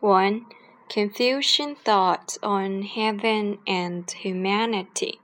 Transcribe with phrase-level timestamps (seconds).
[0.00, 0.46] 1.
[0.88, 5.18] Confucian thought on heaven and humanity.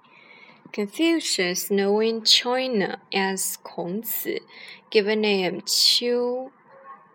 [0.72, 4.40] Confucius, knowing China as Kongzi,
[4.90, 6.50] given name Qiu,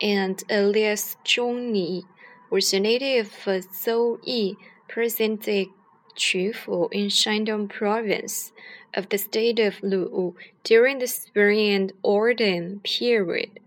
[0.02, 2.04] and alias Zhongni,
[2.50, 4.58] was a native of Zhouyi,
[4.88, 5.70] present-day
[6.16, 8.52] Qufu in Shandong province
[8.96, 13.60] of the state of Lu during the Spring and Autumn period.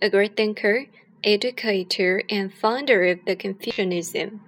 [0.00, 0.86] A great thinker,
[1.24, 4.40] educator and founder of the Confucianism.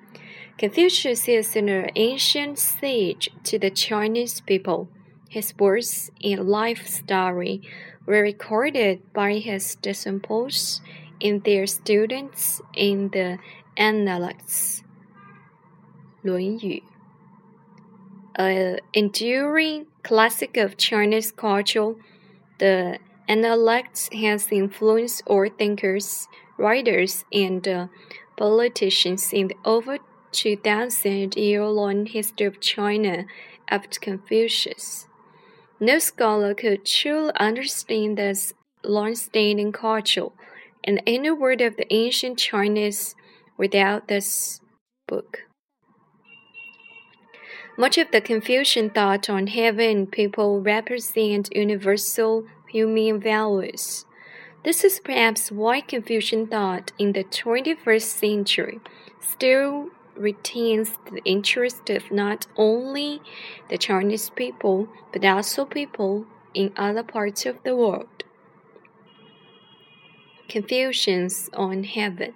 [0.59, 4.89] Confucius is an ancient sage to the Chinese people.
[5.29, 7.63] His words and life story
[8.07, 10.81] were recorded by his disciples
[11.21, 13.39] and their students in the
[13.77, 14.83] Analects.
[16.23, 16.83] 论语
[18.35, 21.95] An enduring classic of Chinese culture,
[22.59, 27.89] the Analects has influenced all thinkers writers and uh,
[28.37, 29.99] politicians in the over
[30.31, 33.25] 2,000 year long history of China
[33.69, 35.09] after Confucius.
[35.81, 40.29] No scholar could truly understand this long standing culture
[40.85, 43.17] and any word of the ancient Chinese
[43.59, 44.61] without this
[45.09, 45.46] book.
[47.79, 54.07] Much of the Confucian thought on heaven people represent universal human values.
[54.65, 58.81] This is perhaps why Confucian thought in the 21st century
[59.21, 63.21] still retains the interest of not only
[63.69, 66.25] the Chinese people but also people
[66.55, 68.25] in other parts of the world.
[70.49, 72.33] Confucians on heaven,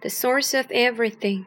[0.00, 1.44] the source of everything.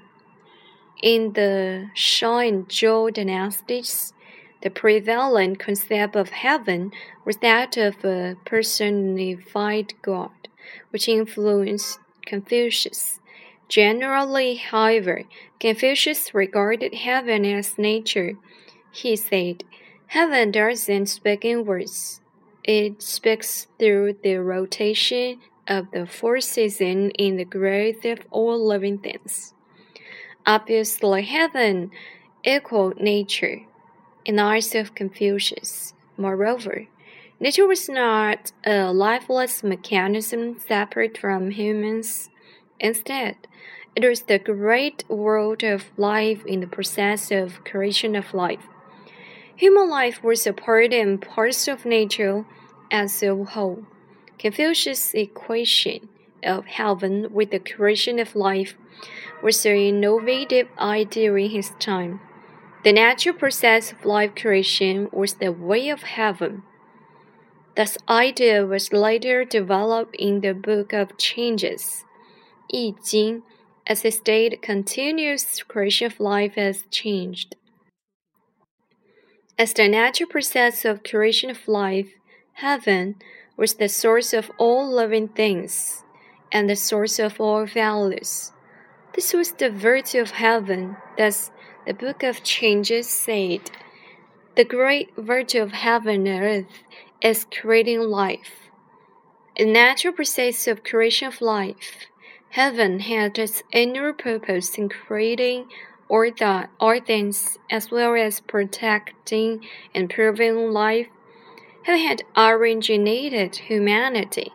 [1.04, 4.14] In the Shang and Zhou dynasties,
[4.62, 6.94] the prevalent concept of heaven
[7.26, 10.48] was that of a personified God,
[10.92, 13.20] which influenced Confucius.
[13.68, 15.24] Generally, however,
[15.60, 18.38] Confucius regarded heaven as nature.
[18.90, 19.66] He said,
[20.08, 22.22] Heaven doesn't speak in words,
[22.64, 29.00] it speaks through the rotation of the four seasons in the growth of all living
[29.00, 29.53] things.
[30.46, 31.92] Obviously, heaven
[32.44, 33.62] equaled nature
[34.26, 35.94] in the eyes of Confucius.
[36.18, 36.88] Moreover,
[37.40, 42.30] nature was not a lifeless mechanism separate from humans.
[42.80, 43.38] Instead,
[43.96, 48.68] it was the great world of life in the process of creation of life.
[49.56, 52.46] Human life was a part and parcel of nature
[52.92, 53.86] as a whole.
[54.38, 56.10] Confucius' equation
[56.46, 58.76] of heaven with the creation of life
[59.42, 62.22] was an innovative idea in his time.
[62.84, 66.64] The natural process of life creation was the way of heaven.
[67.76, 72.06] This idea was later developed in the Book of Changes,
[72.70, 73.44] Yi Jing,
[73.88, 77.56] as the state continuous creation of life has changed.
[79.58, 82.10] As the natural process of creation of life,
[82.54, 83.16] heaven
[83.58, 86.04] was the source of all living things
[86.54, 88.54] and the source of all values.
[89.14, 91.52] This was the virtue of heaven, thus
[91.86, 93.72] the Book of Changes said,
[94.56, 96.84] The great virtue of heaven and earth
[97.22, 98.70] is creating life.
[99.58, 102.08] A natural process of creation of life,
[102.50, 105.68] heaven had its inner purpose in creating
[106.10, 111.08] all, that, all things as well as protecting and improving life.
[111.84, 114.54] Heaven had originated humanity,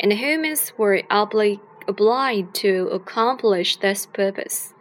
[0.00, 4.74] and humans were obli obliged to accomplish this purpose.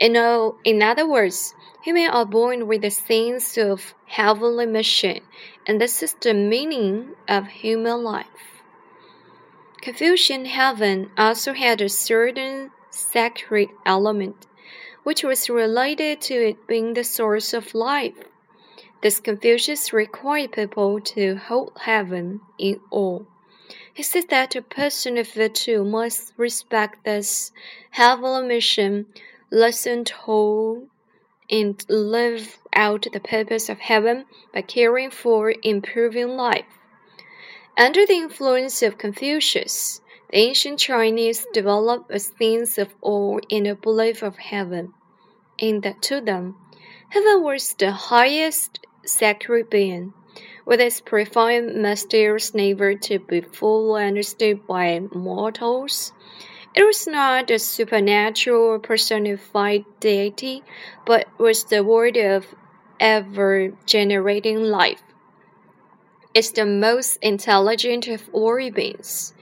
[0.00, 5.20] You know, in other words, humans are born with a sense of heavenly mission,
[5.66, 8.62] and this is the meaning of human life.
[9.82, 14.46] Confucian heaven also had a certain sacred element,
[15.02, 18.14] which was related to it being the source of life.
[19.02, 23.24] This Confucius required people to hold heaven in awe.
[23.94, 27.52] He said that a person of virtue must respect this
[27.90, 29.06] heavenly mission
[29.52, 30.88] listen to
[31.48, 36.66] and live out the purpose of heaven by caring for improving life.
[37.76, 40.00] Under the influence of Confucius,
[40.30, 44.92] the ancient Chinese developed a sense of awe and a belief of heaven,
[45.60, 46.56] and that to them,
[47.10, 50.14] heaven was the highest sacred being,
[50.64, 56.12] with its profound mysterious never to be fully understood by mortals
[56.74, 60.64] it was not a supernatural personified deity,
[61.06, 62.46] but was the word of
[62.98, 65.00] ever generating life.
[66.34, 69.34] It's the most intelligent of all beings.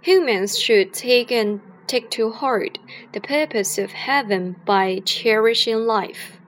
[0.00, 2.78] Humans should take and take to heart
[3.12, 6.40] the purpose of heaven by cherishing life.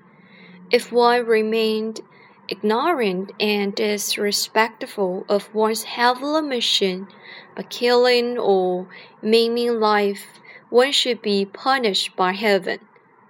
[0.73, 2.01] If one remained
[2.49, 7.09] ignorant and disrespectful of one's heavenly mission
[7.57, 8.89] by killing or
[9.23, 10.27] maiming life,
[10.71, 12.79] one should be punished by heaven.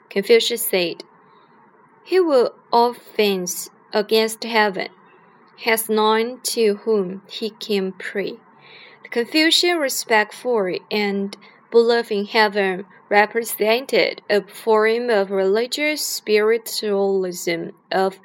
[0.09, 1.05] Confucius said,
[2.05, 4.88] He who offends against heaven,
[5.64, 8.35] has none to whom he can pray.
[9.03, 11.37] The Confucian respect for and
[11.70, 18.19] belief in heaven represented a form of religious spiritualism of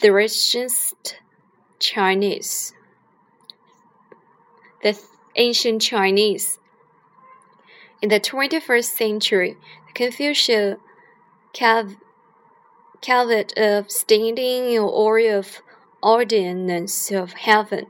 [0.00, 1.16] the richest
[1.80, 2.72] Chinese.
[4.82, 4.98] The
[5.34, 6.58] ancient Chinese.
[8.00, 9.56] In the 21st century,
[9.94, 10.76] Confucius
[11.52, 15.60] covet of standing in awe of
[16.00, 17.86] ordinance of heaven,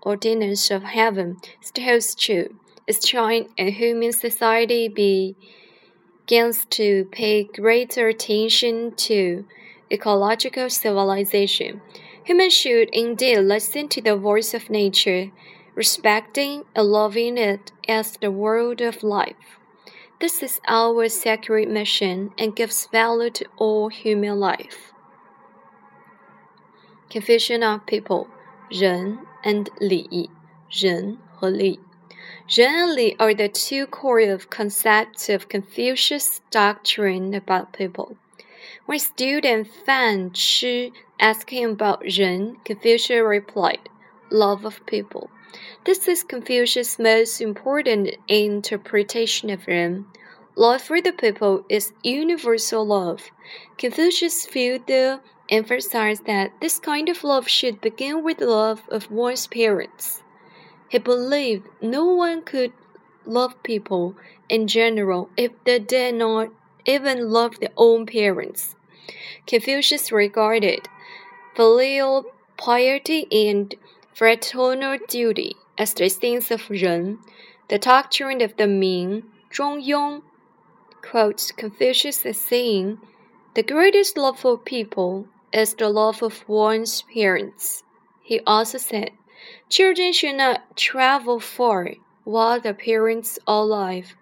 [0.00, 2.54] ordinance of heaven still holds true.
[2.88, 9.44] As China and human society begins to pay greater attention to
[9.92, 11.82] ecological civilization.
[12.24, 15.30] Humans should indeed listen to the voice of nature,
[15.74, 19.58] respecting and loving it as the world of life.
[20.20, 24.92] This is our sacred mission and gives value to all human life.
[27.10, 28.28] Confucian of people,
[28.70, 30.30] 人 and 礼，
[30.70, 31.80] 人和礼。
[32.46, 38.16] Generally, are the two core of concepts of Confucius' doctrine about people.
[38.86, 43.88] When student Fan Chi asked him about Ren, Confucius replied,
[44.30, 45.30] love of people.
[45.84, 50.06] This is Confucius' most important interpretation of Ren.
[50.56, 53.30] Love for the people is universal love.
[53.78, 59.46] Confucius further emphasized that this kind of love should begin with the love of one's
[59.46, 60.22] parents.
[60.88, 62.72] He believed no one could
[63.24, 64.14] love people
[64.48, 66.50] in general if they did not
[66.84, 68.74] even love their own parents.
[69.46, 70.88] Confucius regarded
[71.54, 72.24] filial
[72.56, 73.74] piety and
[74.14, 77.18] fraternal duty as the things of Ren,
[77.68, 80.22] the doctrine of the Mean, Zhongyong,
[81.02, 82.98] quotes Confucius as saying,
[83.54, 87.82] The greatest love for people is the love of one's parents.
[88.22, 89.10] He also said,
[89.68, 91.94] Children should not travel far
[92.24, 94.14] while the parents are alive.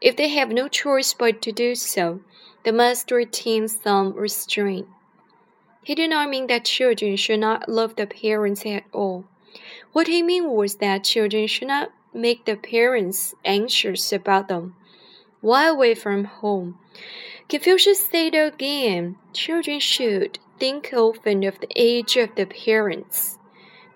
[0.00, 2.20] If they have no choice but to do so,
[2.64, 4.88] they must retain some restraint.
[5.82, 9.24] He did not mean that children should not love the parents at all.
[9.92, 14.74] What he meant was that children should not make the parents anxious about them
[15.40, 16.78] while away from home.
[17.48, 23.38] Confucius said again, children should think often of the age of the parents.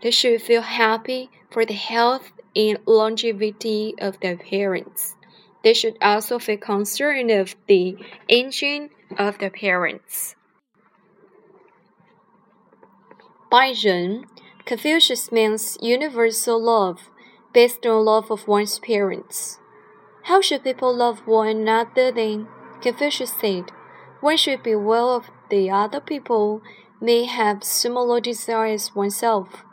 [0.02, 5.16] They should feel happy for the health and longevity of their parents.
[5.62, 7.96] They should also feel concerned of the
[8.28, 10.36] aging of their parents.
[13.50, 14.26] By Ren,
[14.64, 17.10] Confucius means universal love
[17.52, 19.58] based on love of one's parents.
[20.24, 22.46] How should people love one another then?
[22.82, 23.72] Confucius said,
[24.20, 26.60] one should be well of the other people
[27.00, 29.64] may have similar desires oneself,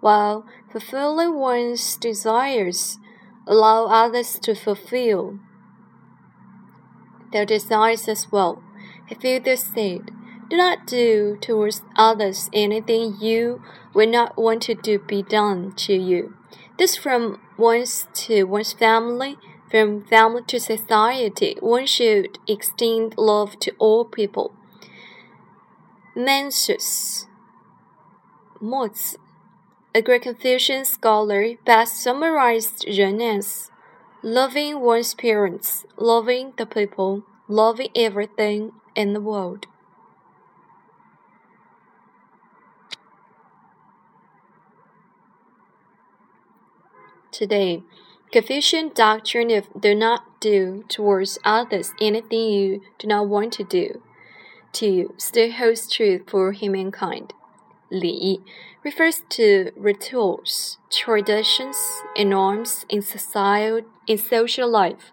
[0.00, 2.98] while fulfilling one's desires
[3.46, 5.38] allow others to fulfill
[7.32, 8.62] their desires as well.
[9.06, 10.10] He further said,
[10.48, 13.62] do not do towards others anything you
[13.94, 16.34] would not want to do be done to you.
[16.78, 19.38] This from one's to one's family,
[19.70, 24.52] from family to society, one should extend love to all people.
[26.16, 27.26] Mencius
[28.62, 29.16] Mengzi,
[29.96, 33.70] a great Confucian scholar, best summarized Ren as
[34.22, 39.66] loving one's parents, loving the people, loving everything in the world.
[47.32, 47.82] Today,
[48.30, 54.02] Confucian doctrine of do not do towards others anything you do not want to do
[54.72, 57.32] to still holds true for humankind.
[57.90, 58.40] Li
[58.82, 61.76] refers to rituals, traditions,
[62.16, 65.12] and norms in society in social life.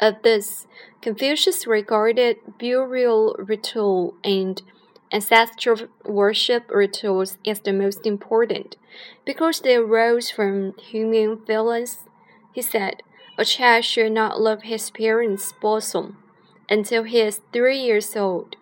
[0.00, 0.66] Of this,
[1.00, 4.60] Confucius regarded burial ritual and
[5.12, 8.76] ancestral worship rituals as the most important
[9.24, 12.08] because they arose from human feelings
[12.54, 13.02] he said,
[13.36, 16.18] A child should not leave his parents' bosom
[16.70, 18.56] until he is three years old.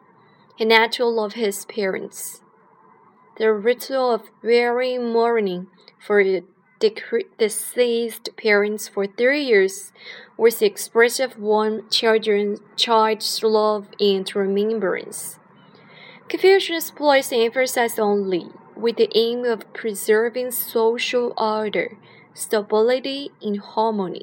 [0.57, 2.43] He naturally loved his parents.
[3.43, 5.67] The ritual of wearing mourning
[5.99, 6.23] for
[6.79, 9.93] deceased parents for three years
[10.37, 15.41] was the expression of one children's child's love and remembrance.
[16.29, 18.47] Confucius placed emphasis on Li
[18.77, 21.99] with the aim of preserving social order,
[22.35, 24.23] stability, and harmony.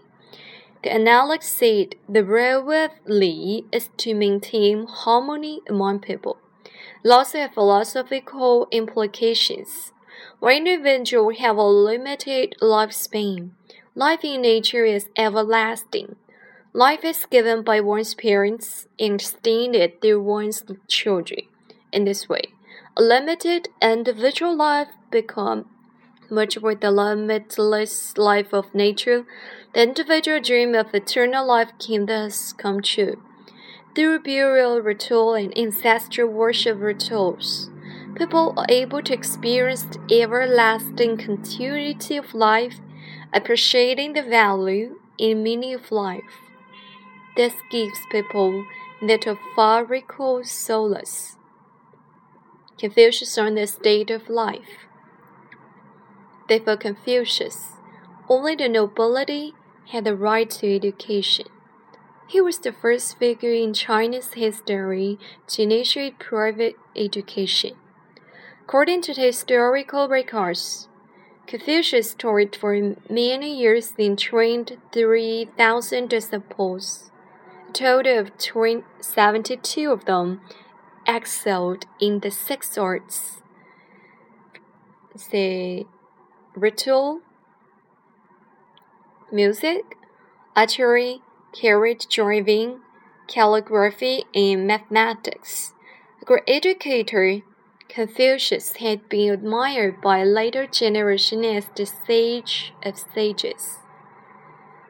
[0.82, 6.38] The analect said the role of Li is to maintain harmony among people.
[7.04, 9.94] Laws have philosophical implications.
[10.40, 13.52] When individuals have a limited lifespan,
[13.96, 16.18] life in nature is everlasting.
[16.74, 21.42] Life is given by one's parents and extended through one's children.
[21.94, 22.44] In this way,
[22.98, 25.68] a limited individual life becomes
[26.30, 29.26] much with the limitless life of nature,
[29.74, 33.22] the individual dream of eternal life can thus come true.
[33.96, 37.72] Through burial ritual and ancestral worship rituals,
[38.16, 42.80] people are able to experience the everlasting continuity of life,
[43.34, 46.38] appreciating the value and meaning of life.
[47.36, 48.64] This gives people
[49.02, 51.38] metaphorical solace.
[52.78, 54.86] Confucius on the state of life.
[56.48, 57.74] Before Confucius,
[58.30, 59.56] only the nobility
[59.88, 61.48] had the right to education.
[62.30, 65.18] He was the first figure in Chinese history
[65.48, 67.74] to initiate private education.
[68.62, 70.88] According to historical records,
[71.48, 77.10] Confucius taught for many years and trained 3,000 disciples.
[77.68, 78.32] A total of
[79.02, 80.42] 72 of them
[81.08, 83.42] excelled in the six arts.
[85.16, 85.88] Say,
[86.54, 87.22] ritual,
[89.32, 89.98] music,
[90.56, 92.80] archery, carriage driving,
[93.28, 95.74] calligraphy, and mathematics.
[96.22, 97.42] A great educator,
[97.88, 103.80] Confucius had been admired by a later generation as the sage of sages.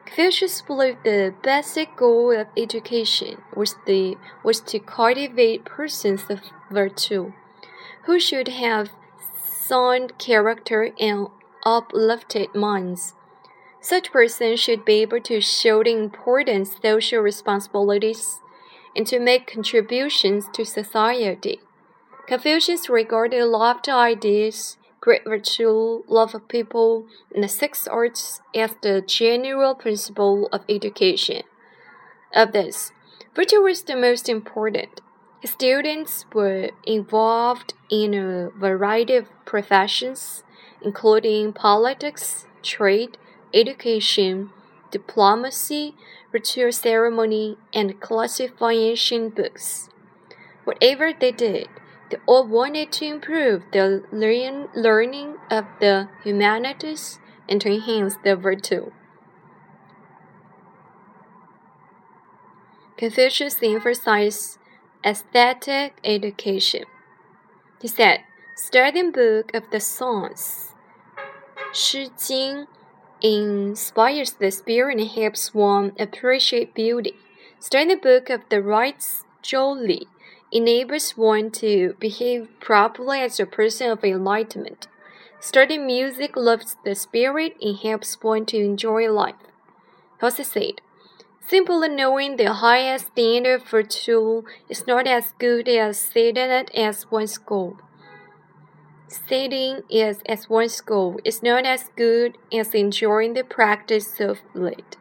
[0.04, 6.40] Confucius believed the basic goal of education was, the, was to cultivate persons of
[6.70, 7.32] virtue,
[8.04, 8.90] who should have
[9.70, 11.28] sound character and
[11.64, 13.14] uplifted minds.
[13.80, 18.40] Such persons should be able to show the important social responsibilities
[18.94, 21.60] and to make contributions to society.
[22.26, 29.00] Confucius regarded lofty ideas, great virtue, love of people, and the six arts as the
[29.00, 31.42] general principle of education.
[32.34, 32.92] Of this,
[33.34, 35.00] virtue was the most important.
[35.40, 40.44] His students were involved in a variety of professions
[40.82, 43.18] including politics, trade,
[43.52, 44.50] education,
[44.90, 45.94] diplomacy,
[46.32, 49.88] ritual ceremony, and classification books.
[50.64, 51.68] Whatever they did,
[52.10, 58.36] they all wanted to improve the learn learning of the humanities and to enhance their
[58.36, 58.90] virtue.
[62.96, 64.58] Confucius emphasized
[65.04, 66.84] aesthetic education.
[67.80, 68.20] He said,
[68.56, 70.74] Studying book of the songs
[71.72, 72.66] 诗经
[73.22, 77.14] inspires the spirit and helps one appreciate beauty.
[77.58, 80.06] Studying the book of the rites, Li,
[80.52, 84.86] enables one to behave properly as a person of enlightenment.
[85.40, 89.36] Studying music lifts the spirit and helps one to enjoy life.
[90.22, 90.80] Also said,
[91.46, 97.10] simply knowing the highest standard for tool is not as good as setting it as
[97.10, 97.78] one's goal.
[99.10, 104.96] Sitting is as one's goal is not as good as enjoying the practice of it.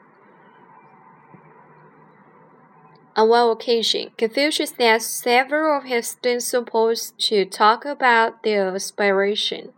[3.16, 9.74] On one occasion, Confucius asked several of his disciples to talk about their aspiration.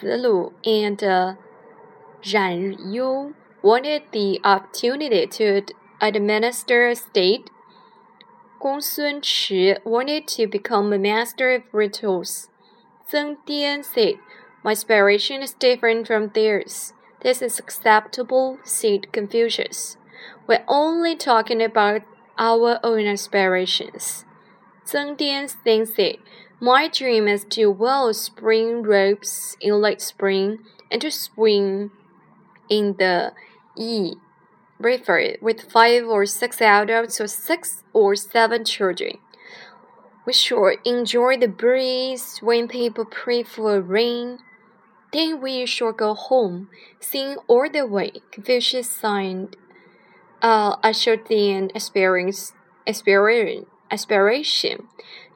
[0.00, 1.34] Zilu and uh,
[2.34, 5.62] Ran Yu wanted the opportunity to
[6.00, 7.48] administer a state
[8.62, 12.48] Gong Sun Chi wanted to become a master of rituals.
[13.10, 14.14] Zeng Dian said,
[14.62, 16.92] My aspiration is different from theirs.
[17.22, 19.96] This is acceptable, said Confucius.
[20.46, 22.02] We're only talking about
[22.38, 24.24] our own aspirations.
[24.86, 26.18] Zeng Dian then said,
[26.60, 31.90] My dream is to wear spring robes in late spring and to swim
[32.70, 33.32] in the
[33.76, 34.14] Yi
[34.82, 39.18] river with five or six adults or six or seven children.
[40.26, 44.38] We should enjoy the breeze when people pray for rain.
[45.12, 46.68] Then we should go home,
[47.00, 48.12] sing all the way.
[48.30, 49.56] Confucius signed
[50.40, 52.52] uh, assured the experience,
[52.86, 54.88] aspiration, aspiration.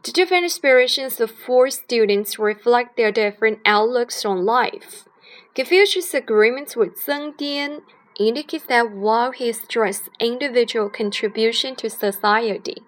[0.02, 5.04] The different aspirations of four students reflect their different outlooks on life.
[5.54, 7.82] Confucius' agreement with Zeng Dian
[8.18, 12.82] indicates that while he stressed individual contribution to society,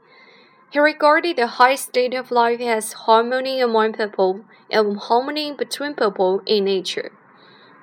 [0.70, 6.42] he regarded the high state of life as harmony among people and harmony between people
[6.46, 7.12] in nature.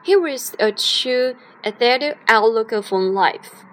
[0.03, 3.65] He was a true aesthetic outlook on life.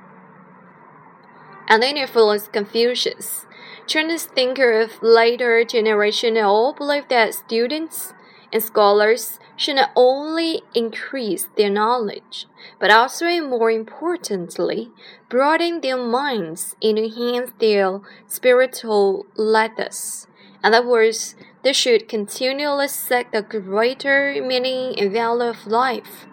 [1.68, 3.46] And then influenced Confucius.
[3.86, 8.14] Chinese thinkers of later generation all believed that students
[8.52, 12.46] and scholars should not only increase their knowledge,
[12.78, 14.90] but also, and more importantly,
[15.28, 20.26] broaden their minds and enhance their spiritual lettuce.
[20.64, 26.26] In other words, they should continually seek the greater meaning and value of life.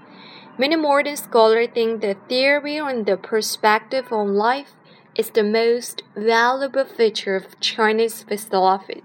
[0.58, 4.76] Many modern scholars think the theory and the perspective on life
[5.16, 9.04] is the most valuable feature of Chinese philosophy.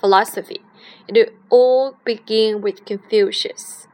[0.00, 0.63] philosophy.
[1.08, 3.86] It all began with Confucius.